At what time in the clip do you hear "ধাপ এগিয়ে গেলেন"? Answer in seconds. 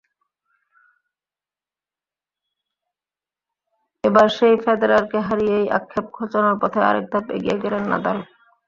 7.11-7.83